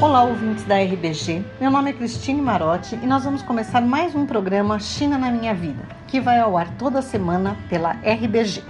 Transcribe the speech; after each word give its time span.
Olá, 0.00 0.24
ouvintes 0.24 0.64
da 0.64 0.76
RBG. 0.76 1.44
Meu 1.60 1.70
nome 1.70 1.90
é 1.90 1.92
Cristine 1.92 2.42
Marotti 2.42 2.96
e 2.96 3.06
nós 3.06 3.22
vamos 3.24 3.42
começar 3.42 3.80
mais 3.80 4.12
um 4.12 4.26
programa 4.26 4.80
China 4.80 5.16
na 5.16 5.30
Minha 5.30 5.54
Vida, 5.54 5.84
que 6.08 6.20
vai 6.20 6.40
ao 6.40 6.58
ar 6.58 6.68
toda 6.76 7.00
semana 7.00 7.56
pela 7.68 7.92
RBG. 8.02 8.64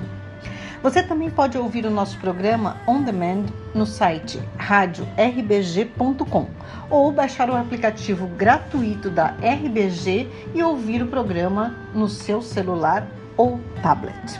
Você 0.82 1.02
também 1.02 1.30
pode 1.30 1.56
ouvir 1.56 1.86
o 1.86 1.90
nosso 1.90 2.18
programa 2.18 2.76
on 2.86 3.02
demand 3.02 3.46
no 3.74 3.86
site 3.86 4.38
radiorBG.com 4.58 6.46
ou 6.90 7.10
baixar 7.10 7.48
o 7.48 7.56
aplicativo 7.56 8.26
gratuito 8.26 9.08
da 9.08 9.28
RBG 9.40 10.28
e 10.54 10.62
ouvir 10.62 11.02
o 11.02 11.06
programa 11.06 11.74
no 11.94 12.06
seu 12.06 12.42
celular 12.42 13.08
ou 13.34 13.58
tablet. 13.82 14.38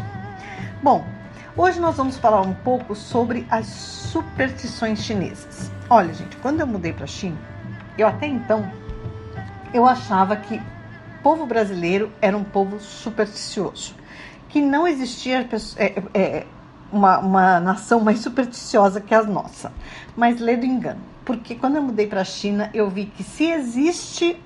Bom, 0.82 1.02
hoje 1.56 1.80
nós 1.80 1.96
vamos 1.96 2.18
falar 2.18 2.42
um 2.42 2.52
pouco 2.52 2.94
sobre 2.94 3.46
as 3.50 3.66
superstições 3.66 5.02
chinesas. 5.02 5.73
Olha, 5.88 6.12
gente, 6.12 6.36
quando 6.38 6.60
eu 6.60 6.66
mudei 6.66 6.92
para 6.92 7.06
China, 7.06 7.38
eu 7.96 8.06
até 8.06 8.26
então 8.26 8.70
eu 9.72 9.86
achava 9.86 10.36
que 10.36 10.56
o 10.56 11.22
povo 11.22 11.46
brasileiro 11.46 12.12
era 12.20 12.36
um 12.36 12.44
povo 12.44 12.80
supersticioso 12.80 13.94
que 14.54 14.60
não 14.60 14.86
existia 14.86 15.44
é, 15.76 16.02
é, 16.14 16.46
uma, 16.92 17.18
uma 17.18 17.58
nação 17.58 17.98
mais 17.98 18.20
supersticiosa 18.20 19.00
que 19.00 19.12
a 19.12 19.20
nossa. 19.20 19.72
Mas 20.16 20.38
lê 20.38 20.56
do 20.56 20.64
engano. 20.64 21.00
Porque 21.24 21.56
quando 21.56 21.74
eu 21.74 21.82
mudei 21.82 22.06
para 22.06 22.20
a 22.20 22.24
China, 22.24 22.70
eu 22.72 22.88
vi 22.88 23.06
que 23.06 23.24
se 23.24 23.50
existe 23.50 24.40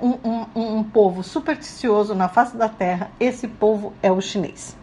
um, 0.00 0.16
um, 0.24 0.78
um, 0.78 0.82
povo 0.82 1.22
supersticioso 1.22 2.14
na 2.14 2.26
face 2.26 2.56
da 2.56 2.70
terra, 2.70 3.10
esse 3.20 3.46
povo 3.46 3.92
é 4.02 4.10
o 4.10 4.18
chinês. 4.22 4.74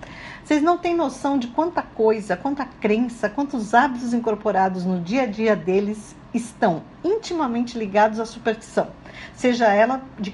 Vocês 0.48 0.64
não 0.64 0.78
têm 0.78 0.96
noção 0.96 1.38
de 1.38 1.48
quanta 1.48 1.81
coisa, 1.81 2.38
quanta 2.38 2.64
crença, 2.64 3.30
quantos 3.30 3.73
hábitos 3.73 4.14
incorporados 4.14 4.86
no 4.86 5.02
dia 5.02 5.23
a 5.23 5.26
dia 5.26 5.58
deles 5.58 6.16
estão 6.34 6.84
intimamente 7.03 7.78
ligados 7.78 8.17
à 8.17 8.26
superstição, 8.26 8.88
seja 9.36 9.68
ela 9.68 10.02
de 10.18 10.34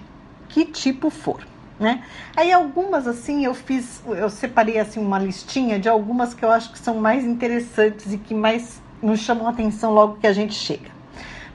que 0.50 0.66
tipo 0.66 1.10
for 1.10 1.44
né? 1.80 2.04
Aí 2.38 2.52
algumas 2.52 3.08
assim 3.08 3.44
eu 3.44 3.56
fiz, 3.56 4.04
eu 4.06 4.30
separei 4.30 4.78
assim 4.78 5.00
uma 5.00 5.18
listinha 5.18 5.80
de 5.80 5.90
algumas 5.90 6.36
que 6.36 6.46
eu 6.46 6.52
acho 6.52 6.72
que 6.72 6.78
são 6.78 6.98
mais 7.00 7.26
interessantes 7.26 8.14
e 8.14 8.20
que 8.20 8.36
mais 8.36 8.80
nos 9.02 9.20
chamam 9.20 9.48
a 9.48 9.50
atenção 9.50 9.92
logo 9.92 10.18
que 10.20 10.28
a 10.28 10.32
gente 10.32 10.54
chega. 10.54 10.92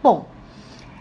Bom, 0.03 0.27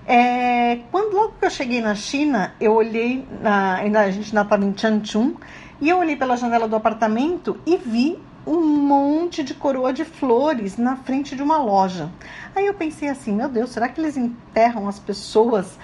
é, 0.09 0.79
quando 0.89 1.13
logo 1.13 1.33
que 1.39 1.45
eu 1.45 1.49
cheguei 1.49 1.81
na 1.81 1.93
China, 1.93 2.53
eu 2.61 2.73
olhei, 2.73 3.27
na, 3.41 3.79
a 3.79 4.11
gente 4.11 4.29
ainda 4.29 4.41
estava 4.43 4.63
em 4.63 4.77
Changchun, 4.77 5.33
e 5.79 5.89
eu 5.89 5.97
olhei 5.97 6.15
pela 6.15 6.35
janela 6.35 6.67
do 6.67 6.75
apartamento 6.75 7.59
e 7.65 7.77
vi 7.77 8.19
um 8.47 8.61
monte 8.61 9.43
de 9.43 9.53
coroa 9.53 9.91
de 9.91 10.05
flores 10.05 10.77
na 10.77 10.95
frente 10.95 11.35
de 11.35 11.43
uma 11.43 11.57
loja. 11.57 12.09
Aí 12.55 12.65
eu 12.65 12.73
pensei 12.73 13.09
assim, 13.09 13.33
meu 13.33 13.49
Deus, 13.49 13.71
será 13.71 13.89
que 13.89 13.99
eles 13.99 14.15
enterram 14.15 14.87
as 14.87 14.97
pessoas, 14.97 15.77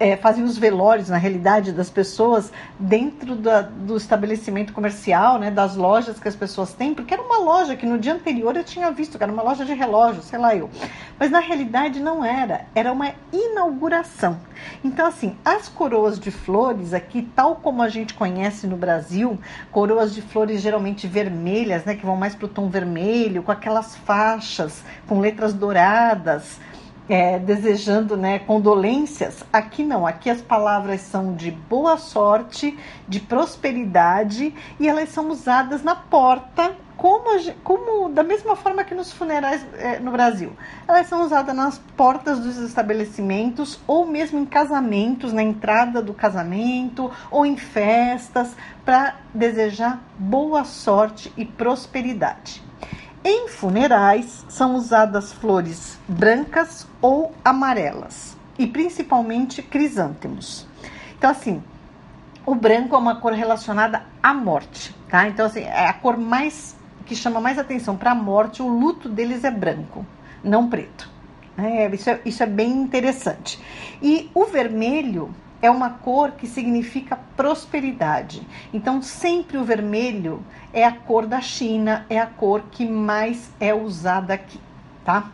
é, 0.00 0.16
fazem 0.16 0.42
os 0.42 0.56
velórios, 0.56 1.10
na 1.10 1.18
realidade, 1.18 1.72
das 1.72 1.90
pessoas 1.90 2.50
dentro 2.78 3.36
da, 3.36 3.60
do 3.60 3.98
estabelecimento 3.98 4.72
comercial, 4.72 5.38
né, 5.38 5.50
das 5.50 5.76
lojas 5.76 6.18
que 6.18 6.26
as 6.26 6.34
pessoas 6.34 6.72
têm? 6.72 6.94
Porque 6.94 7.12
era 7.12 7.22
uma 7.22 7.38
loja 7.38 7.76
que 7.76 7.84
no 7.84 7.98
dia 7.98 8.14
anterior 8.14 8.56
eu 8.56 8.64
tinha 8.64 8.90
visto, 8.90 9.18
que 9.18 9.22
era 9.22 9.32
uma 9.32 9.42
loja 9.42 9.64
de 9.66 9.74
relógio, 9.74 10.22
sei 10.22 10.38
lá 10.38 10.56
eu. 10.56 10.70
Mas 11.18 11.30
na 11.30 11.38
realidade 11.38 12.00
não 12.00 12.24
era, 12.24 12.66
era 12.74 12.90
uma 12.90 13.12
inauguração. 13.30 14.40
Então, 14.86 15.04
assim, 15.04 15.36
as 15.44 15.68
coroas 15.68 16.16
de 16.16 16.30
flores 16.30 16.94
aqui, 16.94 17.28
tal 17.34 17.56
como 17.56 17.82
a 17.82 17.88
gente 17.88 18.14
conhece 18.14 18.68
no 18.68 18.76
Brasil, 18.76 19.36
coroas 19.72 20.14
de 20.14 20.22
flores 20.22 20.62
geralmente 20.62 21.08
vermelhas, 21.08 21.84
né, 21.84 21.96
que 21.96 22.06
vão 22.06 22.14
mais 22.14 22.36
para 22.36 22.46
o 22.46 22.48
tom 22.48 22.68
vermelho, 22.68 23.42
com 23.42 23.50
aquelas 23.50 23.96
faixas, 23.96 24.84
com 25.08 25.18
letras 25.18 25.52
douradas, 25.52 26.60
é, 27.08 27.36
desejando 27.36 28.16
né, 28.16 28.38
condolências. 28.38 29.42
Aqui 29.52 29.82
não, 29.82 30.06
aqui 30.06 30.30
as 30.30 30.40
palavras 30.40 31.00
são 31.00 31.34
de 31.34 31.50
boa 31.50 31.96
sorte, 31.96 32.78
de 33.08 33.18
prosperidade 33.18 34.54
e 34.78 34.88
elas 34.88 35.08
são 35.08 35.28
usadas 35.30 35.82
na 35.82 35.96
porta 35.96 36.76
como, 36.96 37.28
como 37.62 38.08
da 38.08 38.22
mesma 38.22 38.56
forma 38.56 38.82
que 38.82 38.94
nos 38.94 39.12
funerais 39.12 39.64
é, 39.74 39.98
no 39.98 40.10
Brasil. 40.10 40.52
Elas 40.88 41.06
são 41.06 41.24
usadas 41.24 41.54
nas 41.54 41.78
portas 41.96 42.38
dos 42.40 42.56
estabelecimentos 42.56 43.78
ou 43.86 44.06
mesmo 44.06 44.38
em 44.38 44.46
casamentos, 44.46 45.32
na 45.32 45.42
entrada 45.42 46.00
do 46.00 46.14
casamento 46.14 47.10
ou 47.30 47.44
em 47.44 47.56
festas, 47.56 48.56
para 48.84 49.16
desejar 49.34 50.00
boa 50.18 50.64
sorte 50.64 51.32
e 51.36 51.44
prosperidade. 51.44 52.62
Em 53.22 53.48
funerais 53.48 54.44
são 54.48 54.76
usadas 54.76 55.32
flores 55.32 55.98
brancas 56.06 56.86
ou 57.02 57.34
amarelas 57.44 58.36
e 58.58 58.66
principalmente 58.66 59.62
crisântemos. 59.62 60.66
Então 61.18 61.30
assim, 61.30 61.62
o 62.46 62.54
branco 62.54 62.94
é 62.94 62.98
uma 62.98 63.16
cor 63.16 63.32
relacionada 63.32 64.04
à 64.22 64.32
morte, 64.32 64.94
tá? 65.08 65.28
Então 65.28 65.44
assim, 65.44 65.62
é 65.62 65.88
a 65.88 65.92
cor 65.92 66.16
mais 66.16 66.76
que 67.06 67.14
chama 67.16 67.40
mais 67.40 67.58
atenção 67.58 67.96
para 67.96 68.10
a 68.10 68.14
morte, 68.14 68.62
o 68.62 68.68
luto 68.68 69.08
deles 69.08 69.44
é 69.44 69.50
branco, 69.50 70.04
não 70.44 70.68
preto. 70.68 71.08
É, 71.56 71.88
isso, 71.94 72.10
é, 72.10 72.20
isso 72.24 72.42
é 72.42 72.46
bem 72.46 72.70
interessante. 72.70 73.58
E 74.02 74.30
o 74.34 74.44
vermelho 74.44 75.34
é 75.62 75.70
uma 75.70 75.90
cor 75.90 76.32
que 76.32 76.46
significa 76.46 77.18
prosperidade. 77.34 78.46
Então, 78.74 79.00
sempre 79.00 79.56
o 79.56 79.64
vermelho 79.64 80.44
é 80.72 80.84
a 80.84 80.92
cor 80.92 81.26
da 81.26 81.40
China, 81.40 82.04
é 82.10 82.18
a 82.18 82.26
cor 82.26 82.64
que 82.70 82.86
mais 82.86 83.50
é 83.58 83.72
usada 83.72 84.34
aqui, 84.34 84.60
tá? 85.04 85.30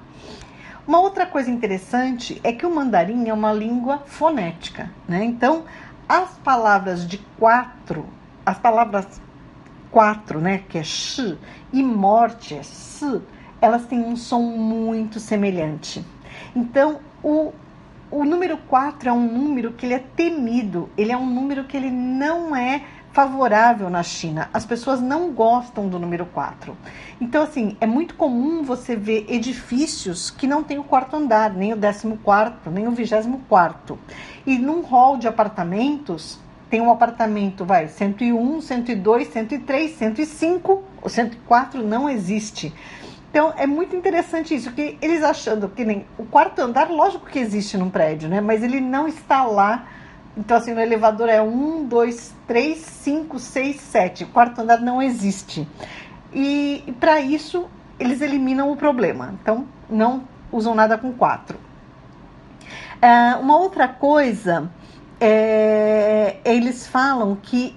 Uma 0.87 1.01
outra 1.01 1.27
coisa 1.27 1.51
interessante 1.51 2.41
é 2.45 2.53
que 2.53 2.67
o 2.67 2.75
mandarim 2.75 3.29
é 3.29 3.35
uma 3.35 3.53
língua 3.53 4.03
fonética, 4.07 4.91
né? 5.09 5.25
Então, 5.25 5.65
as 6.09 6.37
palavras 6.39 7.07
de 7.07 7.19
quatro, 7.39 8.07
as 8.45 8.59
palavras 8.59 9.21
quatro, 9.93 10.41
né, 10.41 10.65
que 10.69 10.79
é 10.79 10.83
shi, 10.83 11.39
e 11.73 11.83
morte 11.83 12.55
é 12.55 12.63
si, 12.63 13.21
elas 13.61 13.87
têm 13.87 14.01
um 14.01 14.17
som 14.17 14.41
muito 14.41 15.21
semelhante. 15.21 16.05
Então, 16.57 16.99
o, 17.23 17.53
o 18.11 18.25
número 18.25 18.57
4 18.57 19.09
é 19.09 19.13
um 19.13 19.27
número 19.27 19.73
que 19.73 19.87
ele 19.87 19.95
é 19.95 19.99
temido, 20.01 20.91
ele 20.97 21.13
é 21.13 21.17
um 21.17 21.27
número 21.27 21.65
que 21.65 21.77
ele 21.77 21.91
não 21.91 22.57
é 22.57 22.83
favorável 23.13 23.91
na 23.91 24.03
China. 24.03 24.49
As 24.53 24.65
pessoas 24.65 25.01
não 25.01 25.31
gostam 25.33 25.87
do 25.87 25.99
número 25.99 26.25
4. 26.27 26.77
Então, 27.21 27.43
assim, 27.43 27.77
é 27.81 27.87
muito 27.87 28.15
comum 28.15 28.63
você 28.63 28.97
ver 28.97 29.27
edifícios 29.29 30.31
que 30.31 30.47
não 30.47 30.65
tem 30.65 30.79
o 30.79 30.85
quarto 30.85 31.17
andar, 31.17 31.53
nem 31.53 31.75
o 31.75 31.77
décimo 31.77 32.17
quarto, 32.17 32.71
nem 32.71 32.89
o 32.89 32.93
vigésimo 32.93 33.43
quarto. 33.49 33.99
E 34.47 34.59
num 34.59 34.81
hall 34.81 35.19
de 35.19 35.29
apartamentos, 35.29 36.41
tem 36.73 36.81
um 36.81 36.91
apartamento, 36.91 37.67
vai, 37.67 37.87
101, 37.87 38.63
102, 38.63 39.29
103, 39.29 39.91
105, 39.91 40.83
o 41.03 41.09
104 41.11 41.87
não 41.87 42.09
existe. 42.09 42.73
Então 43.31 43.53
é 43.59 43.67
muito 43.67 43.95
interessante 43.95 44.55
isso, 44.55 44.73
que 44.73 44.97
eles 45.03 45.23
achando 45.23 45.69
que 45.69 45.85
nem 45.85 46.07
o 46.17 46.25
quarto 46.25 46.61
andar, 46.63 46.89
lógico 46.91 47.27
que 47.27 47.39
existe 47.39 47.77
num 47.77 47.91
prédio, 47.91 48.27
né? 48.27 48.41
Mas 48.41 48.63
ele 48.63 48.81
não 48.81 49.07
está 49.07 49.45
lá. 49.45 49.87
Então, 50.35 50.57
assim, 50.57 50.73
no 50.73 50.81
elevador 50.81 51.29
é 51.29 51.43
1, 51.43 51.85
2, 51.85 52.35
3, 52.47 52.79
5, 52.79 53.39
6, 53.39 53.77
7. 53.79 54.25
O 54.25 54.29
quarto 54.29 54.63
andar 54.63 54.81
não 54.81 55.03
existe. 55.03 55.69
E, 56.33 56.85
e 56.87 56.93
para 56.93 57.21
isso, 57.21 57.69
eles 58.01 58.23
eliminam 58.23 58.73
o 58.73 58.77
problema. 58.77 59.35
Então, 59.43 59.67
não 59.91 60.27
usam 60.51 60.75
nada 60.75 60.97
com 60.97 61.13
4. 61.13 61.55
Uh, 61.55 61.61
ah, 63.03 63.39
uma 63.43 63.59
outra 63.59 63.87
coisa 63.87 64.71
é, 65.25 65.92
eles 66.45 66.87
falam 66.87 67.37
que 67.41 67.77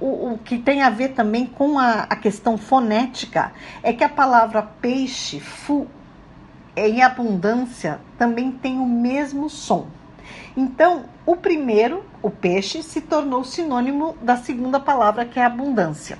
o, 0.00 0.32
o, 0.32 0.38
que 0.38 0.58
tem 0.58 0.82
a 0.82 0.90
ver 0.90 1.10
também 1.10 1.46
com 1.46 1.78
a, 1.78 2.02
a, 2.02 2.16
questão 2.16 2.58
fonética 2.58 3.52
é 3.82 3.92
que 3.92 4.04
a 4.04 4.08
palavra 4.08 4.62
peixe, 4.62 5.40
fu, 5.40 5.86
em 6.76 7.02
abundância, 7.02 8.00
também 8.18 8.50
tem 8.50 8.78
o 8.78 8.86
mesmo 8.86 9.48
som. 9.48 9.86
Então, 10.56 11.04
o 11.24 11.36
primeiro, 11.36 12.04
o 12.22 12.30
peixe, 12.30 12.82
se 12.82 13.00
tornou 13.00 13.44
sinônimo 13.44 14.16
da 14.20 14.36
segunda 14.36 14.78
palavra, 14.78 15.24
que 15.24 15.38
é 15.38 15.44
abundância. 15.44 16.18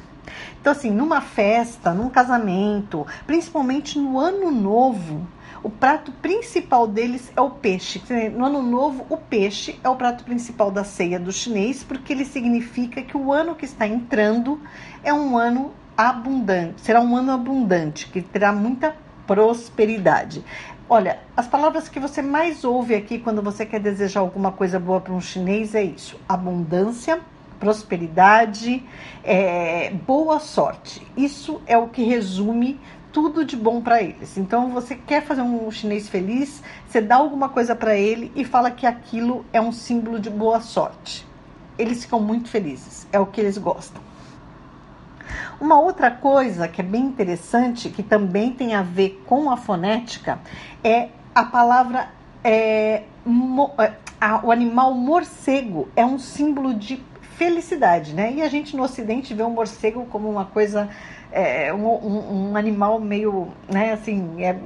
Então, 0.61 0.73
assim, 0.73 0.91
numa 0.91 1.21
festa, 1.21 1.93
num 1.93 2.09
casamento, 2.09 3.07
principalmente 3.27 3.99
no 3.99 4.19
ano 4.19 4.51
novo, 4.51 5.27
o 5.67 5.71
prato 5.71 6.13
principal 6.13 6.87
deles 6.87 7.33
é 7.35 7.41
o 7.41 7.51
peixe. 7.51 8.01
No 8.37 8.47
ano 8.47 8.63
novo, 8.63 9.05
o 9.11 9.17
peixe 9.17 9.77
é 9.83 9.89
o 9.89 9.97
prato 9.97 10.23
principal 10.23 10.71
da 10.71 10.85
ceia 10.85 11.19
do 11.19 11.33
chinês, 11.33 11.83
porque 11.83 12.13
ele 12.13 12.25
significa 12.25 13.03
que 13.03 13.17
o 13.17 13.33
ano 13.33 13.57
que 13.57 13.65
está 13.65 13.85
entrando 13.85 14.61
é 15.03 15.13
um 15.13 15.37
ano 15.37 15.73
abundante, 15.97 16.83
será 16.83 17.01
um 17.01 17.17
ano 17.17 17.33
abundante, 17.33 18.07
que 18.07 18.23
terá 18.23 18.53
muita 18.53 18.95
prosperidade. 19.27 20.45
Olha, 20.89 21.19
as 21.37 21.49
palavras 21.49 21.89
que 21.89 21.99
você 21.99 22.23
mais 22.23 22.63
ouve 22.63 22.95
aqui 22.95 23.19
quando 23.19 23.43
você 23.43 23.67
quer 23.67 23.81
desejar 23.81 24.21
alguma 24.21 24.53
coisa 24.53 24.79
boa 24.79 25.01
para 25.01 25.13
um 25.13 25.21
chinês 25.21 25.75
é 25.75 25.83
isso: 25.83 26.17
abundância, 26.29 27.21
prosperidade, 27.59 28.85
é, 29.25 29.91
boa 30.07 30.39
sorte. 30.39 31.05
Isso 31.17 31.61
é 31.67 31.77
o 31.77 31.89
que 31.89 32.05
resume 32.05 32.79
tudo 33.17 33.47
de 33.47 33.57
bom 33.57 33.81
para 33.81 34.03
eles. 34.03 34.37
Então, 34.37 34.73
você 34.73 34.95
quer 34.95 35.23
fazer 35.23 35.41
um 35.41 35.71
chinês 35.71 36.07
feliz, 36.07 36.63
você 36.87 37.01
dá 37.01 37.17
alguma 37.17 37.49
coisa 37.49 37.75
para 37.75 37.97
ele 37.97 38.31
e 38.37 38.45
fala 38.45 38.71
que 38.71 38.85
aquilo 38.85 39.43
é 39.55 39.59
um 39.59 39.73
símbolo 39.73 40.21
de 40.21 40.29
boa 40.29 40.61
sorte. 40.61 41.27
Eles 41.79 42.05
ficam 42.05 42.21
muito 42.21 42.51
felizes, 42.51 43.07
é 43.11 43.19
o 43.19 43.25
que 43.25 43.41
eles 43.41 43.57
gostam. 43.57 44.03
Uma 45.59 45.81
outra 45.81 46.11
coisa 46.11 46.69
que 46.69 46.83
é 46.83 46.85
bem 46.85 47.05
interessante, 47.05 47.89
que 47.89 48.03
também 48.03 48.53
tem 48.53 48.75
a 48.75 48.83
ver 48.83 49.25
com 49.25 49.51
a 49.51 49.57
fonética, 49.57 50.39
é 50.85 51.09
a 51.35 51.43
palavra. 51.43 52.11
É, 52.45 53.05
mo, 53.25 53.73
é, 53.79 53.95
a, 54.21 54.45
o 54.45 54.53
animal 54.53 54.93
morcego 54.93 55.89
é 55.97 56.05
um 56.05 56.19
símbolo 56.19 56.75
de 56.75 57.03
felicidade, 57.37 58.15
né? 58.15 58.33
E 58.33 58.43
a 58.43 58.49
gente 58.49 58.77
no 58.77 58.83
Ocidente 58.83 59.35
vê 59.35 59.43
o 59.43 59.51
morcego 59.51 60.07
como 60.07 60.29
uma 60.29 60.47
coisa, 60.47 60.89
é, 61.31 61.73
um, 61.73 61.87
um, 61.87 62.51
um, 62.51 62.57
animal 62.57 63.01
meio, 63.01 63.49
né, 63.69 63.93
assim, 63.93 64.43
é, 64.43 64.59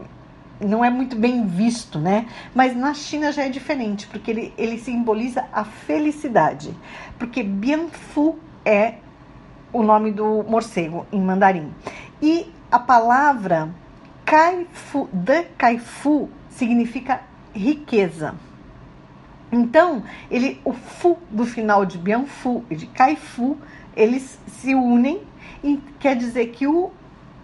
não 0.61 0.85
é 0.85 0.91
muito 0.91 1.17
bem 1.17 1.47
visto, 1.47 1.99
né? 1.99 2.27
Mas 2.55 2.77
na 2.77 2.95
China 2.95 3.33
já 3.33 3.45
é 3.45 3.49
diferente, 3.49 4.07
porque 4.07 4.31
ele, 4.31 4.55
ele 4.57 4.79
simboliza 4.79 5.45
a 5.53 5.65
felicidade. 5.65 6.75
Porque 7.19 7.43
Bianfu 7.43 8.39
é 8.65 8.95
o 9.73 9.83
nome 9.83 10.13
do 10.13 10.45
morcego 10.45 11.07
em 11.13 11.21
mandarim. 11.21 11.73
E 12.21 12.53
a 12.71 12.79
palavra 12.79 13.71
Kaifu, 14.25 15.09
de 15.13 15.43
Kaifu, 15.57 16.29
significa 16.51 17.23
riqueza. 17.53 18.35
Então, 19.53 20.03
ele, 20.31 20.61
o 20.65 20.73
Fu 20.73 21.19
do 21.31 21.45
final 21.45 21.85
de 21.85 21.99
Bianfu 21.99 22.65
e 22.71 22.77
de 22.77 22.87
Kaifu, 22.87 23.59
eles 23.97 24.39
se 24.47 24.75
unem 24.75 25.23
e 25.63 25.79
quer 25.99 26.17
dizer 26.17 26.49
que 26.49 26.67
o 26.67 26.91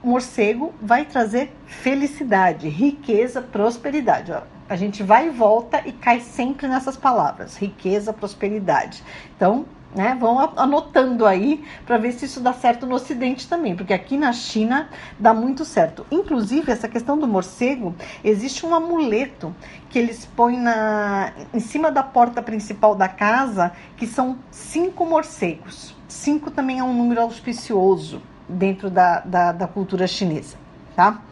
morcego 0.03 0.73
vai 0.81 1.05
trazer 1.05 1.53
felicidade, 1.67 2.69
riqueza, 2.69 3.43
prosperidade. 3.43 4.33
Ó, 4.33 4.43
a 4.69 4.77
gente 4.77 5.03
vai 5.03 5.29
e 5.29 5.31
volta 5.31 5.83
e 5.85 5.93
cai 5.93 6.21
sempre 6.21 6.69
nessas 6.69 6.97
palavras: 6.97 7.57
riqueza, 7.57 8.13
prosperidade. 8.13 9.03
Então, 9.37 9.67
né? 9.97 10.15
Vão 10.21 10.39
anotando 10.57 11.25
aí 11.25 11.65
para 11.87 11.97
ver 11.97 12.13
se 12.13 12.27
isso 12.27 12.39
dá 12.39 12.53
certo 12.53 12.87
no 12.87 12.95
Ocidente 12.95 13.49
também, 13.49 13.75
porque 13.75 13.95
aqui 13.95 14.19
na 14.19 14.31
China 14.31 14.91
dá 15.19 15.33
muito 15.33 15.65
certo. 15.65 16.05
Inclusive, 16.11 16.71
essa 16.71 16.87
questão 16.87 17.19
do 17.19 17.27
morcego, 17.27 17.95
existe 18.23 18.67
um 18.67 18.75
amuleto 18.75 19.57
que 19.89 19.99
eles 19.99 20.27
põem 20.27 20.61
na, 20.61 21.33
em 21.55 21.61
cima 21.61 21.91
da 21.91 22.03
porta 22.03 22.43
principal 22.43 22.95
da 22.95 23.09
casa, 23.09 23.73
que 23.97 24.07
são 24.07 24.37
cinco 24.51 25.07
morcegos. 25.07 25.97
Cinco 26.07 26.51
também 26.51 26.79
é 26.79 26.85
um 26.85 26.93
número 26.93 27.23
auspicioso 27.23 28.21
dentro 28.47 28.91
da, 28.91 29.21
da, 29.21 29.53
da 29.53 29.67
cultura 29.67 30.07
chinesa, 30.07 30.59
tá? 30.95 31.23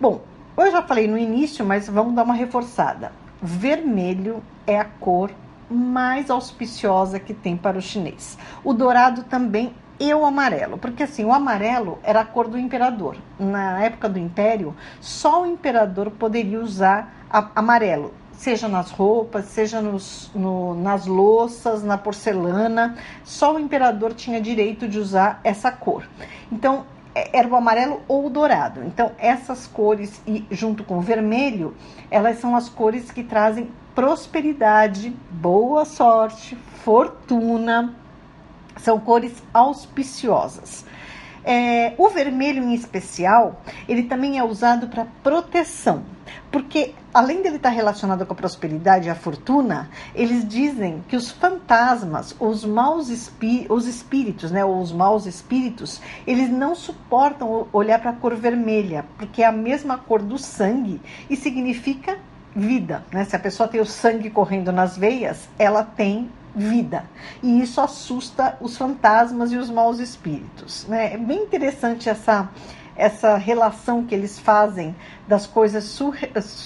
Bom, 0.00 0.22
eu 0.56 0.72
já 0.72 0.82
falei 0.82 1.06
no 1.06 1.18
início, 1.18 1.64
mas 1.66 1.86
vamos 1.86 2.14
dar 2.14 2.22
uma 2.22 2.34
reforçada. 2.34 3.12
Vermelho 3.42 4.42
é 4.66 4.78
a 4.78 4.84
cor 4.84 5.30
mais 5.70 6.30
auspiciosa 6.30 7.18
que 7.18 7.34
tem 7.34 7.56
para 7.56 7.78
o 7.78 7.82
chinês. 7.82 8.38
O 8.64 8.72
dourado 8.72 9.24
também 9.24 9.74
e 10.00 10.14
o 10.14 10.24
amarelo, 10.24 10.78
porque 10.78 11.02
assim, 11.02 11.24
o 11.24 11.32
amarelo 11.32 11.98
era 12.02 12.20
a 12.20 12.24
cor 12.24 12.46
do 12.46 12.58
imperador. 12.58 13.16
Na 13.38 13.82
época 13.82 14.08
do 14.08 14.18
império, 14.18 14.74
só 15.00 15.42
o 15.42 15.46
imperador 15.46 16.10
poderia 16.12 16.60
usar 16.60 17.12
amarelo, 17.54 18.14
seja 18.32 18.68
nas 18.68 18.90
roupas, 18.90 19.46
seja 19.46 19.82
nos, 19.82 20.30
no, 20.34 20.74
nas 20.74 21.06
louças, 21.06 21.82
na 21.82 21.98
porcelana, 21.98 22.96
só 23.24 23.56
o 23.56 23.58
imperador 23.58 24.14
tinha 24.14 24.40
direito 24.40 24.86
de 24.86 24.98
usar 24.98 25.40
essa 25.42 25.72
cor. 25.72 26.08
Então, 26.50 26.86
era 27.32 27.48
o 27.48 27.56
amarelo 27.56 28.00
ou 28.06 28.26
o 28.26 28.30
dourado. 28.30 28.84
Então, 28.84 29.12
essas 29.18 29.66
cores, 29.66 30.20
e 30.26 30.44
junto 30.50 30.84
com 30.84 30.98
o 30.98 31.00
vermelho, 31.00 31.74
elas 32.10 32.38
são 32.38 32.54
as 32.54 32.68
cores 32.68 33.10
que 33.10 33.22
trazem 33.22 33.70
prosperidade, 33.94 35.10
boa 35.30 35.84
sorte, 35.84 36.56
fortuna. 36.84 37.94
São 38.76 39.00
cores 39.00 39.42
auspiciosas. 39.52 40.84
É, 41.44 41.94
o 41.96 42.08
vermelho 42.08 42.62
em 42.62 42.74
especial, 42.74 43.62
ele 43.88 44.04
também 44.04 44.38
é 44.38 44.44
usado 44.44 44.88
para 44.88 45.06
proteção, 45.22 46.02
porque 46.50 46.94
além 47.12 47.42
dele 47.42 47.56
estar 47.56 47.70
relacionado 47.70 48.24
com 48.26 48.32
a 48.32 48.36
prosperidade 48.36 49.08
e 49.08 49.10
a 49.10 49.14
fortuna, 49.14 49.90
eles 50.14 50.46
dizem 50.46 51.02
que 51.08 51.16
os 51.16 51.30
fantasmas, 51.30 52.34
os 52.38 52.64
maus 52.64 53.08
espí 53.08 53.66
os 53.68 53.86
espíritos, 53.86 54.50
né, 54.50 54.64
ou 54.64 54.80
os 54.80 54.92
maus 54.92 55.26
espíritos, 55.26 56.00
eles 56.26 56.50
não 56.50 56.74
suportam 56.74 57.66
olhar 57.72 58.00
para 58.00 58.10
a 58.10 58.14
cor 58.14 58.34
vermelha, 58.34 59.04
porque 59.16 59.42
é 59.42 59.46
a 59.46 59.52
mesma 59.52 59.98
cor 59.98 60.22
do 60.22 60.38
sangue 60.38 61.00
e 61.28 61.36
significa 61.36 62.18
vida. 62.54 63.04
Né? 63.12 63.24
Se 63.24 63.36
a 63.36 63.38
pessoa 63.38 63.68
tem 63.68 63.80
o 63.80 63.86
sangue 63.86 64.30
correndo 64.30 64.72
nas 64.72 64.96
veias, 64.96 65.48
ela 65.58 65.82
tem 65.82 66.30
vida. 66.58 67.04
E 67.42 67.62
isso 67.62 67.80
assusta 67.80 68.56
os 68.60 68.76
fantasmas 68.76 69.52
e 69.52 69.56
os 69.56 69.70
maus 69.70 69.98
espíritos. 69.98 70.86
Né? 70.86 71.14
É 71.14 71.16
bem 71.16 71.42
interessante 71.42 72.08
essa, 72.08 72.50
essa 72.96 73.36
relação 73.36 74.04
que 74.04 74.14
eles 74.14 74.38
fazem 74.38 74.94
das 75.26 75.46
coisas 75.46 75.98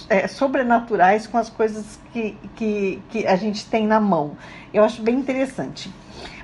é, 0.08 0.26
sobrenaturais 0.26 1.26
com 1.26 1.38
as 1.38 1.48
coisas 1.48 1.98
que, 2.12 2.36
que, 2.56 3.02
que 3.10 3.26
a 3.26 3.36
gente 3.36 3.66
tem 3.66 3.86
na 3.86 4.00
mão. 4.00 4.36
Eu 4.72 4.82
acho 4.82 5.02
bem 5.02 5.16
interessante. 5.16 5.92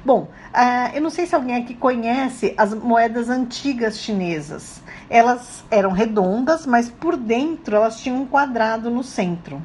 Bom, 0.04 0.28
uh, 0.54 0.94
eu 0.94 1.02
não 1.02 1.10
sei 1.10 1.26
se 1.26 1.34
alguém 1.34 1.56
aqui 1.56 1.74
conhece 1.74 2.54
as 2.56 2.72
moedas 2.72 3.28
antigas 3.28 3.98
chinesas. 3.98 4.80
Elas 5.10 5.64
eram 5.70 5.90
redondas, 5.90 6.66
mas 6.66 6.88
por 6.88 7.16
dentro 7.16 7.76
elas 7.76 8.00
tinham 8.00 8.22
um 8.22 8.26
quadrado 8.26 8.90
no 8.90 9.02
centro. 9.02 9.62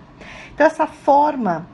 Então, 0.54 0.66
essa 0.66 0.86
forma 0.86 1.68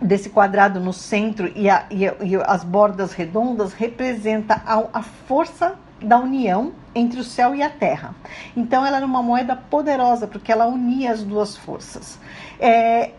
desse 0.00 0.30
quadrado 0.30 0.80
no 0.80 0.92
centro 0.92 1.50
e, 1.54 1.68
a, 1.68 1.86
e, 1.90 2.04
e 2.04 2.36
as 2.44 2.62
bordas 2.64 3.12
redondas 3.12 3.72
representa 3.72 4.62
a, 4.66 4.98
a 4.98 5.02
força 5.02 5.74
da 6.00 6.18
união 6.18 6.72
entre 6.94 7.20
o 7.20 7.24
céu 7.24 7.54
e 7.54 7.62
a 7.62 7.70
terra. 7.70 8.14
Então, 8.56 8.84
ela 8.84 8.98
era 8.98 9.06
uma 9.06 9.22
moeda 9.22 9.56
poderosa 9.56 10.26
porque 10.26 10.52
ela 10.52 10.66
unia 10.66 11.12
as 11.12 11.22
duas 11.22 11.56
forças. 11.56 12.18
É, 12.60 13.10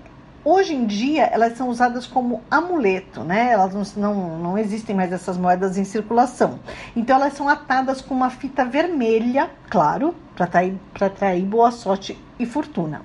Hoje 0.50 0.74
em 0.74 0.86
dia, 0.86 1.24
elas 1.24 1.58
são 1.58 1.68
usadas 1.68 2.08
como 2.08 2.42
amuleto, 2.50 3.22
né? 3.22 3.52
Elas 3.52 3.74
não, 3.74 4.14
não, 4.14 4.40
não 4.40 4.58
existem 4.58 4.96
mais 4.96 5.12
essas 5.12 5.38
moedas 5.38 5.78
em 5.78 5.84
circulação. 5.84 6.58
Então, 6.96 7.18
elas 7.18 7.34
são 7.34 7.50
atadas 7.50 8.00
com 8.00 8.16
uma 8.16 8.30
fita 8.30 8.64
vermelha, 8.64 9.50
claro, 9.70 10.16
para 10.34 10.46
atrair, 10.46 10.80
atrair 11.02 11.44
boa 11.44 11.70
sorte 11.70 12.18
e 12.40 12.46
fortuna. 12.46 13.02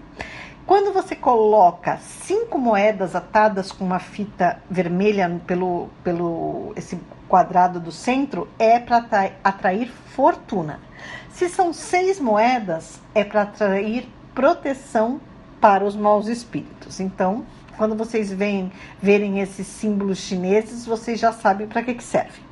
Quando 0.66 0.92
você 0.92 1.16
coloca 1.16 1.96
cinco 1.98 2.56
moedas 2.56 3.16
atadas 3.16 3.72
com 3.72 3.84
uma 3.84 3.98
fita 3.98 4.62
vermelha 4.70 5.40
pelo, 5.44 5.88
pelo 6.04 6.72
esse 6.76 7.00
quadrado 7.28 7.80
do 7.80 7.90
centro, 7.90 8.48
é 8.58 8.78
para 8.78 9.04
atrair 9.42 9.90
fortuna. 10.14 10.78
Se 11.30 11.48
são 11.48 11.72
seis 11.72 12.20
moedas, 12.20 13.00
é 13.14 13.24
para 13.24 13.42
atrair 13.42 14.08
proteção 14.34 15.20
para 15.60 15.84
os 15.84 15.96
maus 15.96 16.28
espíritos. 16.28 17.00
Então, 17.00 17.44
quando 17.76 17.96
vocês 17.96 18.32
veem, 18.32 18.70
verem 19.00 19.40
esses 19.40 19.66
símbolos 19.66 20.18
chineses, 20.18 20.86
vocês 20.86 21.18
já 21.18 21.32
sabem 21.32 21.66
para 21.66 21.82
que, 21.82 21.94
que 21.94 22.04
serve. 22.04 22.51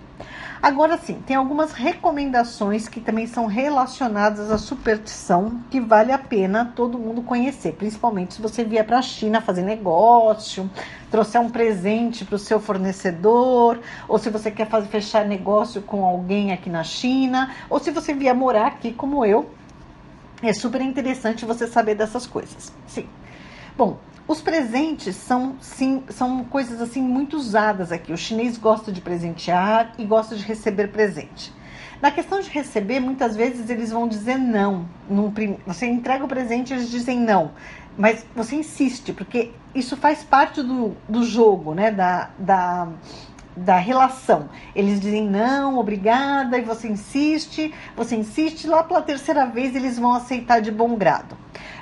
Agora 0.62 0.98
sim, 0.98 1.14
tem 1.26 1.36
algumas 1.36 1.72
recomendações 1.72 2.86
que 2.86 3.00
também 3.00 3.26
são 3.26 3.46
relacionadas 3.46 4.50
à 4.50 4.58
superstição 4.58 5.60
que 5.70 5.80
vale 5.80 6.12
a 6.12 6.18
pena 6.18 6.72
todo 6.76 6.98
mundo 6.98 7.22
conhecer, 7.22 7.72
principalmente 7.72 8.34
se 8.34 8.42
você 8.42 8.62
vier 8.62 8.84
para 8.84 8.98
a 8.98 9.02
China 9.02 9.40
fazer 9.40 9.62
negócio, 9.62 10.68
trouxer 11.10 11.40
um 11.40 11.48
presente 11.48 12.24
para 12.26 12.36
o 12.36 12.38
seu 12.38 12.60
fornecedor, 12.60 13.80
ou 14.06 14.18
se 14.18 14.28
você 14.28 14.50
quer 14.50 14.68
fazer 14.68 14.88
fechar 14.88 15.24
negócio 15.24 15.80
com 15.80 16.04
alguém 16.04 16.52
aqui 16.52 16.68
na 16.68 16.84
China, 16.84 17.50
ou 17.70 17.78
se 17.78 17.90
você 17.90 18.12
vier 18.12 18.34
morar 18.34 18.66
aqui 18.66 18.92
como 18.92 19.24
eu, 19.24 19.48
é 20.42 20.52
super 20.52 20.80
interessante 20.80 21.44
você 21.46 21.66
saber 21.66 21.94
dessas 21.94 22.26
coisas. 22.26 22.72
Sim. 22.86 23.06
Bom, 23.76 23.98
os 24.26 24.40
presentes 24.40 25.16
são, 25.16 25.56
sim, 25.60 26.04
são 26.08 26.44
coisas 26.44 26.80
assim 26.80 27.02
muito 27.02 27.36
usadas 27.36 27.90
aqui. 27.90 28.12
O 28.12 28.16
chinês 28.16 28.56
gosta 28.56 28.92
de 28.92 29.00
presentear 29.00 29.92
e 29.98 30.04
gosta 30.04 30.36
de 30.36 30.44
receber 30.44 30.88
presente. 30.88 31.52
Na 32.00 32.10
questão 32.10 32.40
de 32.40 32.48
receber, 32.48 33.00
muitas 33.00 33.36
vezes 33.36 33.68
eles 33.68 33.90
vão 33.90 34.08
dizer 34.08 34.38
não. 34.38 34.86
Você 35.66 35.86
entrega 35.86 36.24
o 36.24 36.28
presente 36.28 36.70
e 36.70 36.74
eles 36.74 36.90
dizem 36.90 37.18
não. 37.20 37.50
Mas 37.98 38.24
você 38.34 38.56
insiste, 38.56 39.12
porque 39.12 39.50
isso 39.74 39.96
faz 39.96 40.22
parte 40.22 40.62
do, 40.62 40.96
do 41.08 41.22
jogo, 41.24 41.74
né? 41.74 41.90
Da, 41.90 42.30
da, 42.38 42.88
da 43.56 43.76
relação. 43.76 44.48
Eles 44.74 45.00
dizem 45.00 45.28
não, 45.28 45.76
obrigada, 45.78 46.56
e 46.56 46.62
você 46.62 46.88
insiste, 46.88 47.74
você 47.96 48.16
insiste, 48.16 48.66
lá 48.66 48.82
pela 48.82 49.02
terceira 49.02 49.44
vez 49.44 49.74
eles 49.74 49.98
vão 49.98 50.14
aceitar 50.14 50.60
de 50.60 50.70
bom 50.70 50.96
grado. 50.96 51.36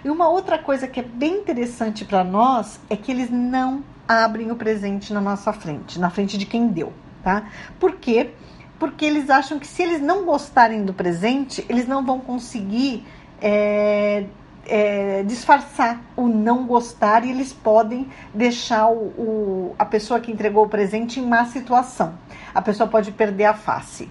E 0.05 0.11
uma 0.11 0.29
outra 0.29 0.59
coisa 0.59 0.87
que 0.87 1.01
é 1.01 1.03
bem 1.03 1.39
interessante 1.39 2.05
para 2.05 2.23
nós 2.23 2.81
é 2.89 2.97
que 2.97 3.11
eles 3.11 3.31
não 3.31 3.83
abrem 4.07 4.51
o 4.51 4.57
presente 4.57 5.13
na 5.13 5.21
nossa 5.21 5.53
frente, 5.53 5.99
na 5.99 6.11
frente 6.11 6.39
de 6.39 6.47
quem 6.47 6.69
deu, 6.69 6.93
tá? 7.23 7.49
Porque 7.79 8.31
porque 8.79 9.05
eles 9.05 9.29
acham 9.29 9.59
que 9.59 9.67
se 9.67 9.83
eles 9.83 10.01
não 10.01 10.25
gostarem 10.25 10.85
do 10.85 10.95
presente, 10.95 11.67
eles 11.69 11.89
não 11.89 12.07
vão 12.07 12.21
conseguir 12.21 13.05
é, 13.41 14.25
é, 14.69 15.23
disfarçar 15.25 16.01
o 16.15 16.29
não 16.29 16.67
gostar 16.67 17.25
e 17.25 17.31
eles 17.31 17.53
podem 17.53 18.07
deixar 18.33 18.89
o, 18.89 19.07
o, 19.19 19.75
a 19.79 19.85
pessoa 19.85 20.21
que 20.21 20.31
entregou 20.31 20.65
o 20.65 20.69
presente 20.69 21.19
em 21.19 21.27
má 21.27 21.47
situação. 21.47 22.15
A 22.55 22.61
pessoa 22.61 22.89
pode 22.89 23.11
perder 23.13 23.47
a 23.47 23.55
face. 23.55 24.09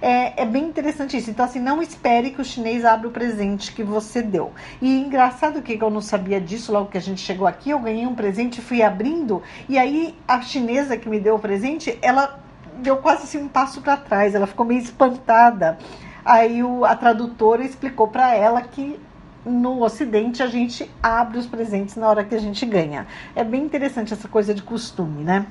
É, 0.00 0.42
é, 0.42 0.44
bem 0.44 0.64
interessante 0.64 1.16
isso. 1.16 1.30
Então, 1.30 1.44
assim, 1.44 1.60
não 1.60 1.80
espere 1.80 2.30
que 2.30 2.40
o 2.40 2.44
chinês 2.44 2.84
abra 2.84 3.06
o 3.06 3.12
presente 3.12 3.72
que 3.72 3.84
você 3.84 4.20
deu. 4.20 4.52
E 4.80 4.98
engraçado 4.98 5.62
que 5.62 5.78
eu 5.80 5.90
não 5.90 6.00
sabia 6.00 6.40
disso 6.40 6.72
logo 6.72 6.90
que 6.90 6.98
a 6.98 7.00
gente 7.00 7.20
chegou 7.20 7.46
aqui, 7.46 7.70
eu 7.70 7.78
ganhei 7.78 8.04
um 8.04 8.14
presente, 8.14 8.60
fui 8.60 8.82
abrindo, 8.82 9.42
e 9.68 9.78
aí 9.78 10.14
a 10.26 10.42
chinesa 10.42 10.96
que 10.96 11.08
me 11.08 11.20
deu 11.20 11.36
o 11.36 11.38
presente, 11.38 11.96
ela 12.02 12.40
deu 12.78 12.96
quase 12.96 13.22
assim 13.22 13.38
um 13.38 13.48
passo 13.48 13.80
para 13.80 13.96
trás, 13.96 14.34
ela 14.34 14.46
ficou 14.46 14.66
meio 14.66 14.80
espantada. 14.80 15.78
Aí 16.24 16.62
o, 16.62 16.84
a 16.84 16.96
tradutora 16.96 17.64
explicou 17.64 18.08
para 18.08 18.34
ela 18.34 18.60
que 18.60 18.98
no 19.44 19.82
Ocidente 19.82 20.42
a 20.42 20.46
gente 20.46 20.90
abre 21.02 21.38
os 21.38 21.46
presentes 21.46 21.96
na 21.96 22.08
hora 22.08 22.24
que 22.24 22.34
a 22.34 22.40
gente 22.40 22.64
ganha. 22.64 23.06
É 23.34 23.42
bem 23.42 23.64
interessante 23.64 24.12
essa 24.12 24.28
coisa 24.28 24.54
de 24.54 24.62
costume, 24.62 25.24
né? 25.24 25.46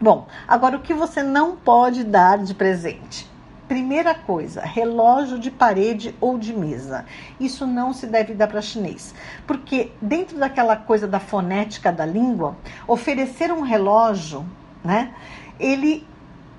Bom, 0.00 0.26
agora 0.46 0.76
o 0.76 0.80
que 0.80 0.94
você 0.94 1.22
não 1.22 1.56
pode 1.56 2.04
dar 2.04 2.38
de 2.38 2.54
presente? 2.54 3.28
Primeira 3.66 4.14
coisa, 4.14 4.62
relógio 4.62 5.38
de 5.38 5.50
parede 5.50 6.14
ou 6.20 6.38
de 6.38 6.52
mesa. 6.56 7.04
Isso 7.38 7.66
não 7.66 7.92
se 7.92 8.06
deve 8.06 8.32
dar 8.32 8.46
para 8.46 8.62
chinês, 8.62 9.14
porque 9.46 9.92
dentro 10.00 10.38
daquela 10.38 10.76
coisa 10.76 11.06
da 11.06 11.20
fonética 11.20 11.92
da 11.92 12.06
língua, 12.06 12.56
oferecer 12.86 13.52
um 13.52 13.60
relógio, 13.60 14.46
né? 14.82 15.12
Ele 15.60 16.06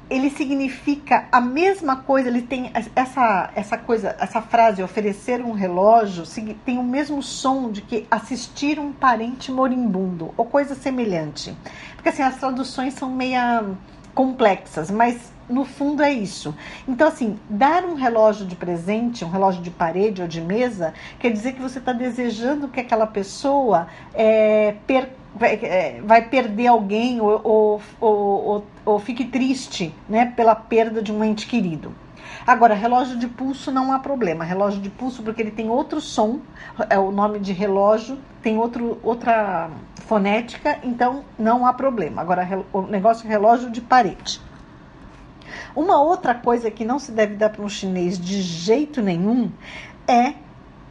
ele 0.10 0.30
significa 0.30 1.28
a 1.32 1.39
mesma 1.39 1.98
coisa, 1.98 2.30
ele 2.30 2.42
tem 2.42 2.72
essa, 2.96 3.51
essa 3.56 3.78
coisa, 3.78 4.16
essa 4.20 4.42
frase, 4.42 4.82
oferecer 4.82 5.42
um 5.42 5.51
relógio, 5.51 6.24
tem 6.66 6.78
o 6.78 6.84
mesmo 6.84 7.22
som 7.22 7.72
de 7.72 7.82
que 7.82 8.08
assistir 8.10 8.80
um 8.80 8.92
parente 8.92 9.51
moribundo, 9.51 10.34
ou 10.36 10.46
coisa 10.46 10.74
semelhante. 10.74 11.56
Porque 11.96 12.10
assim, 12.10 12.24
as 12.24 12.38
traduções 12.38 12.94
são 12.94 13.12
meia 13.12 13.63
complexas, 14.20 14.92
mas 14.92 15.32
no 15.50 15.64
fundo 15.64 16.04
é 16.04 16.12
isso. 16.12 16.54
Então, 16.86 17.08
assim, 17.08 17.40
dar 17.50 17.86
um 17.86 17.94
relógio 17.94 18.46
de 18.46 18.54
presente, 18.54 19.24
um 19.24 19.30
relógio 19.30 19.62
de 19.62 19.70
parede 19.70 20.22
ou 20.22 20.28
de 20.28 20.42
mesa, 20.42 20.94
quer 21.18 21.32
dizer 21.32 21.54
que 21.54 21.62
você 21.62 21.80
está 21.80 21.94
desejando 21.94 22.68
que 22.68 22.82
aquela 22.82 23.08
pessoa 23.08 23.88
é, 24.14 24.76
per 24.86 25.08
é, 25.40 26.02
vai 26.04 26.28
perder 26.28 26.68
alguém 26.68 27.22
ou, 27.22 27.40
ou, 27.42 27.82
ou, 28.02 28.66
ou, 28.84 29.00
fique 29.00 29.24
triste 29.24 29.96
né, 30.10 30.34
pela 30.36 30.54
perda 30.54 31.02
de 31.02 31.14
um 31.14 31.24
ente 31.24 31.48
querido. 31.48 31.94
Agora, 32.45 32.74
relógio 32.74 33.17
de 33.17 33.27
pulso 33.27 33.71
não 33.71 33.91
há 33.91 34.00
problema. 34.00 34.43
Relógio 34.43 34.81
de 34.81 34.89
pulso, 34.89 35.24
porque 35.24 35.41
ele 35.41 35.51
tem 35.51 35.69
outro 35.69 36.01
som, 36.01 36.39
é 36.89 36.98
o 36.98 37.12
nome 37.12 37.39
de 37.39 37.53
relógio, 37.53 38.17
tem 38.41 38.57
outro, 38.57 39.00
outra 39.03 39.69
fonética, 40.05 40.79
então 40.83 41.24
não 41.38 41.65
há 41.65 41.74
problema. 41.74 42.21
Agora, 42.21 42.65
o 42.74 42.81
negócio 42.81 43.25
é 43.27 43.29
relógio 43.29 43.69
de 43.71 43.81
parede. 43.81 44.41
Uma 45.75 46.01
outra 46.01 46.33
coisa 46.33 46.69
que 46.71 46.86
não 46.86 47.00
se 47.00 47.12
deve 47.12 47.36
dar 47.36 47.50
para 47.50 47.63
um 47.63 47.69
chinês 47.69 48.19
de 48.19 48.41
jeito 48.41 49.01
nenhum 49.01 49.51
é 50.07 50.33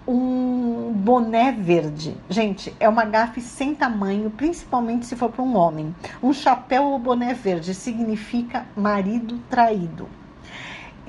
um 0.07 0.90
boné 0.92 1.52
verde. 1.52 2.16
Gente, 2.30 2.75
é 2.80 2.88
uma 2.88 3.04
gafe 3.04 3.42
sem 3.42 3.75
tamanho, 3.75 4.30
principalmente 4.30 5.04
se 5.04 5.14
for 5.14 5.30
para 5.30 5.42
um 5.42 5.54
homem. 5.54 5.95
Um 6.23 6.33
chapéu 6.33 6.85
ou 6.85 6.99
boné 6.99 7.35
verde 7.35 7.75
significa 7.75 8.66
marido 8.75 9.38
traído. 9.50 10.09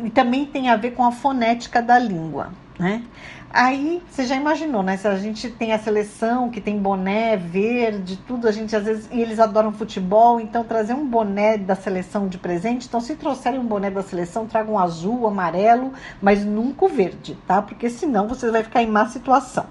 E 0.03 0.10
também 0.10 0.46
tem 0.46 0.70
a 0.70 0.75
ver 0.75 0.91
com 0.91 1.03
a 1.03 1.12
fonética 1.12 1.82
da 1.82 1.98
língua, 2.00 2.50
né? 2.77 3.03
Aí 3.51 4.01
você 4.08 4.25
já 4.25 4.36
imaginou, 4.36 4.84
né? 4.84 4.96
Se 4.96 5.08
a 5.08 5.18
gente 5.18 5.50
tem 5.50 5.74
a 5.74 5.79
seleção 5.79 6.51
que 6.51 6.62
tem 6.62 6.77
boné 6.77 7.36
verde, 7.36 8.15
tudo, 8.27 8.48
a 8.48 8.51
gente 8.51 8.75
às 8.75 8.86
vezes. 8.86 9.10
E 9.12 9.20
eles 9.20 9.39
adoram 9.39 9.74
futebol, 9.74 10.39
então 10.39 10.63
trazer 10.63 10.94
um 10.94 11.06
boné 11.06 11.58
da 11.58 11.74
seleção 11.74 12.27
de 12.27 12.38
presente. 12.38 12.86
Então, 12.88 13.01
se 13.01 13.15
trouxerem 13.15 13.60
um 13.60 13.65
boné 13.65 13.89
da 13.89 14.03
seleção, 14.03 14.46
tragam 14.46 14.75
um 14.75 14.79
azul, 14.79 15.25
amarelo, 15.25 15.94
mas 16.22 16.46
nunca 16.46 16.86
o 16.86 16.89
verde, 16.89 17.36
tá? 17.48 17.60
Porque 17.60 17.89
senão 17.89 18.27
você 18.27 18.51
vai 18.51 18.63
ficar 18.63 18.84
em 18.84 18.88
má 18.88 19.08
situação. 19.08 19.65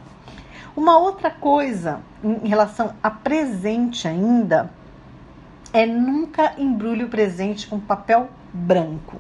Uma 0.77 0.99
outra 0.99 1.31
coisa 1.31 2.01
em 2.23 2.49
relação 2.49 2.95
a 3.01 3.11
presente 3.11 4.09
ainda 4.09 4.71
é 5.73 5.87
nunca 5.87 6.55
embrulhe 6.59 7.05
o 7.05 7.09
presente 7.09 7.67
com 7.67 7.79
papel 7.79 8.29
branco. 8.53 9.17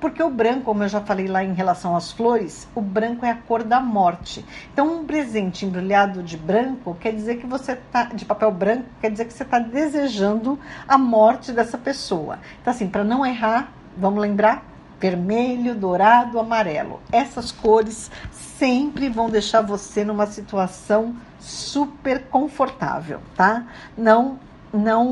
Porque 0.00 0.22
o 0.22 0.30
branco, 0.30 0.62
como 0.62 0.84
eu 0.84 0.88
já 0.88 1.00
falei 1.00 1.26
lá 1.26 1.42
em 1.42 1.52
relação 1.52 1.96
às 1.96 2.12
flores, 2.12 2.68
o 2.74 2.80
branco 2.80 3.26
é 3.26 3.30
a 3.30 3.36
cor 3.36 3.64
da 3.64 3.80
morte. 3.80 4.44
Então, 4.72 5.00
um 5.00 5.04
presente 5.04 5.66
embrulhado 5.66 6.22
de 6.22 6.36
branco 6.36 6.96
quer 7.00 7.12
dizer 7.12 7.36
que 7.36 7.46
você 7.46 7.74
tá 7.74 8.04
de 8.04 8.24
papel 8.24 8.52
branco, 8.52 8.86
quer 9.00 9.10
dizer 9.10 9.24
que 9.24 9.32
você 9.32 9.42
está 9.42 9.58
desejando 9.58 10.58
a 10.86 10.96
morte 10.96 11.52
dessa 11.52 11.76
pessoa. 11.76 12.38
Então, 12.60 12.72
assim, 12.72 12.88
para 12.88 13.02
não 13.02 13.26
errar, 13.26 13.72
vamos 13.96 14.20
lembrar 14.20 14.64
vermelho, 15.00 15.74
dourado, 15.74 16.38
amarelo. 16.38 17.00
Essas 17.12 17.52
cores 17.52 18.10
sempre 18.32 19.08
vão 19.08 19.30
deixar 19.30 19.62
você 19.62 20.04
numa 20.04 20.26
situação 20.26 21.14
super 21.38 22.24
confortável, 22.24 23.20
tá? 23.36 23.64
Não 23.96 24.38
não 24.72 25.04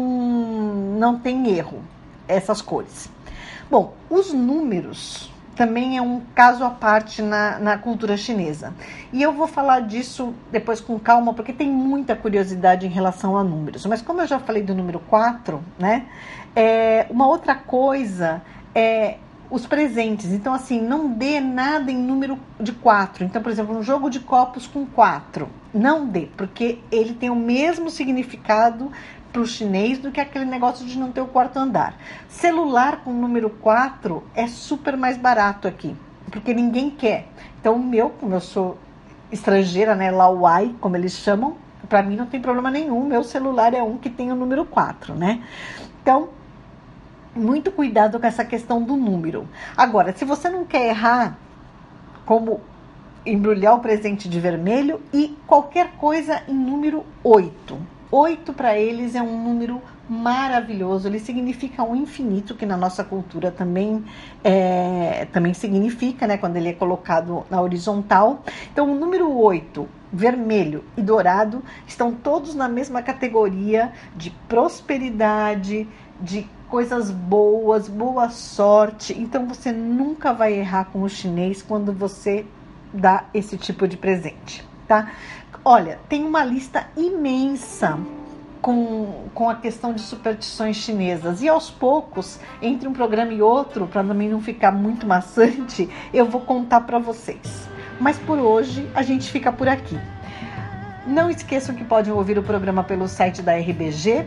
não 0.99 1.19
tem 1.19 1.49
erro 1.51 1.83
essas 2.29 2.61
cores. 2.61 3.11
Bom, 3.71 3.95
os 4.09 4.33
números 4.33 5.31
também 5.57 5.97
é 5.97 6.03
um 6.03 6.21
caso 6.35 6.63
à 6.63 6.71
parte 6.71 7.23
na, 7.23 7.59
na 7.59 7.79
cultura 7.79 8.17
chinesa. 8.17 8.75
E 9.13 9.23
eu 9.23 9.33
vou 9.33 9.47
falar 9.47 9.81
disso 9.81 10.35
depois 10.53 10.81
com 10.81 10.99
calma, 10.99 11.33
porque 11.33 11.53
tem 11.53 11.69
muita 11.69 12.15
curiosidade 12.15 12.87
em 12.87 12.91
relação 12.91 13.37
a 13.37 13.43
números. 13.43 13.87
Mas 13.87 14.03
como 14.03 14.21
eu 14.21 14.27
já 14.27 14.39
falei 14.39 14.63
do 14.63 14.75
número 14.75 15.01
4, 15.01 15.61
né? 15.79 16.07
É, 16.55 17.07
uma 17.11 17.27
outra 17.27 17.55
coisa 17.55 18.43
é 18.75 19.17
os 19.51 19.67
presentes. 19.67 20.33
Então, 20.33 20.53
assim, 20.53 20.81
não 20.81 21.09
dê 21.09 21.41
nada 21.41 21.91
em 21.91 21.97
número 21.97 22.39
de 22.61 22.73
4. 22.73 23.25
Então, 23.25 23.43
por 23.43 23.51
exemplo, 23.51 23.77
um 23.77 23.83
jogo 23.83 24.11
de 24.11 24.21
copos 24.21 24.67
com 24.67 24.85
4. 24.85 25.49
Não 25.73 26.07
dê, 26.07 26.29
porque 26.37 26.79
ele 26.91 27.15
tem 27.15 27.31
o 27.31 27.37
mesmo 27.37 27.91
significado 27.91 28.91
para 29.37 29.43
o 29.43 29.47
chinês 29.47 29.99
do 29.99 30.11
que 30.11 30.19
aquele 30.19 30.47
negócio 30.47 30.87
de 30.87 30.99
não 30.99 31.13
ter 31.13 31.21
o 31.21 31.27
quarto 31.27 31.59
andar. 31.59 31.95
Celular 32.27 33.03
com 33.05 33.13
número 33.13 33.51
4 33.51 34.25
é 34.35 34.47
super 34.47 34.97
mais 34.97 35.19
barato 35.19 35.69
aqui, 35.69 35.95
porque 36.31 36.55
ninguém 36.55 36.89
quer. 36.89 37.29
Então, 37.61 37.75
o 37.75 37.79
meu, 37.79 38.09
como 38.09 38.33
eu 38.33 38.41
sou 38.41 38.79
estrangeira, 39.31 39.95
né, 39.95 40.11
Lauai, 40.11 40.75
como 40.81 40.97
eles 40.97 41.13
chamam, 41.13 41.55
para 41.87 42.03
mim 42.03 42.17
não 42.17 42.25
tem 42.25 42.41
problema 42.41 42.71
nenhum. 42.71 43.05
Meu 43.05 43.23
celular 43.23 43.75
é 43.75 43.83
um 43.83 43.99
que 43.99 44.09
tem 44.09 44.33
o 44.33 44.35
número 44.35 44.65
4, 44.65 45.15
né? 45.15 45.43
Então, 46.01 46.31
muito 47.35 47.71
cuidado 47.71 48.19
com 48.19 48.27
essa 48.27 48.43
questão 48.43 48.83
do 48.83 48.97
número. 48.97 49.47
Agora, 49.77 50.15
se 50.17 50.25
você 50.25 50.49
não 50.49 50.65
quer 50.65 50.89
errar, 50.89 51.37
como 52.25 52.63
embrulhar 53.27 53.75
o 53.75 53.81
presente 53.81 54.31
de 54.31 54.41
vermelho 54.41 54.99
e 55.13 55.37
qualquer 55.47 55.93
coisa 55.99 56.43
em 56.49 56.55
número 56.55 57.05
8. 57.23 57.96
Oito 58.11 58.53
para 58.53 58.79
eles 58.79 59.15
é 59.17 59.23
um 59.23 59.43
número 59.43 59.83
maravilhoso, 60.09 61.09
ele 61.09 61.19
significa 61.19 61.83
um 61.83 61.97
infinito, 61.97 62.55
que 62.55 62.65
na 62.65 62.77
nossa 62.77 63.03
cultura 63.03 63.51
também, 63.51 64.05
é, 64.45 65.27
também 65.33 65.53
significa, 65.53 66.27
né, 66.27 66.39
quando 66.39 66.57
ele 66.57 66.69
é 66.69 66.73
colocado 66.73 67.45
na 67.51 67.61
horizontal. 67.61 68.43
Então, 68.73 68.93
o 68.93 68.95
número 68.95 69.29
8, 69.37 69.89
vermelho 70.13 70.85
e 70.97 71.03
dourado, 71.03 71.63
estão 71.87 72.13
todos 72.13 72.55
na 72.55 72.69
mesma 72.69 73.03
categoria 73.03 73.93
de 74.15 74.31
prosperidade, 74.49 75.89
de 76.21 76.49
coisas 76.69 77.11
boas, 77.11 77.89
boa 77.89 78.31
sorte. 78.31 79.13
Então, 79.19 79.49
você 79.49 79.73
nunca 79.73 80.33
vai 80.33 80.55
errar 80.55 80.85
com 80.87 81.03
o 81.03 81.09
chinês 81.09 81.61
quando 81.61 81.93
você 81.93 82.47
dá 82.93 83.25
esse 83.35 83.59
tipo 83.59 83.89
de 83.89 83.97
presente, 83.97 84.65
tá? 84.87 85.11
Olha, 85.69 85.99
tem 86.09 86.23
uma 86.23 86.45
lista 86.45 86.87
imensa 86.97 87.99
com, 88.63 89.25
com 89.35 89.51
a 89.51 89.57
questão 89.57 89.93
de 89.93 90.01
superstições 90.01 90.77
chinesas. 90.77 91.43
E 91.43 91.49
aos 91.49 91.69
poucos, 91.69 92.39
entre 92.63 92.87
um 92.87 92.93
programa 92.93 93.33
e 93.33 93.43
outro, 93.43 93.85
para 93.89 94.05
também 94.05 94.29
não 94.29 94.41
ficar 94.41 94.71
muito 94.71 95.09
maçante, 95.09 95.91
eu 96.15 96.25
vou 96.25 96.43
contar 96.43 96.83
para 96.83 97.01
vocês. 97.01 97.69
Mas 97.99 98.17
por 98.17 98.39
hoje 98.39 98.89
a 98.95 99.03
gente 99.03 99.29
fica 99.29 99.51
por 99.51 99.67
aqui. 99.67 99.99
Não 101.05 101.29
esqueçam 101.29 101.75
que 101.75 101.83
podem 101.83 102.13
ouvir 102.13 102.39
o 102.39 102.45
programa 102.45 102.85
pelo 102.85 103.09
site 103.09 103.43
da 103.43 103.57
RBG 103.57 104.25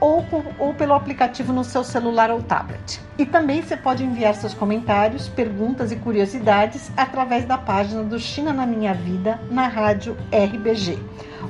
ou, 0.00 0.24
ou 0.58 0.74
pelo 0.74 0.94
aplicativo 0.94 1.52
no 1.52 1.62
seu 1.62 1.84
celular 1.84 2.30
ou 2.30 2.42
tablet. 2.42 3.00
E 3.18 3.26
também 3.26 3.62
você 3.62 3.76
pode 3.76 4.02
enviar 4.02 4.34
seus 4.34 4.54
comentários, 4.54 5.28
perguntas 5.28 5.92
e 5.92 5.96
curiosidades 5.96 6.90
através 6.96 7.44
da 7.44 7.58
página 7.58 8.02
do 8.02 8.18
China 8.18 8.52
na 8.52 8.66
Minha 8.66 8.94
Vida 8.94 9.40
na 9.50 9.68
rádio 9.68 10.16
RBG 10.32 10.98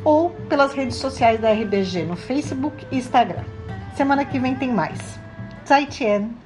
ou 0.05 0.31
pelas 0.49 0.73
redes 0.73 0.97
sociais 0.97 1.41
da 1.41 1.53
RBG 1.53 2.05
no 2.05 2.17
Facebook 2.17 2.87
e 2.91 2.99
Instagram. 2.99 3.45
Semana 3.95 4.25
que 4.25 4.39
vem 4.39 4.55
tem 4.55 4.73
mais. 4.73 5.19
Zai 5.67 5.87
Tien! 5.87 6.40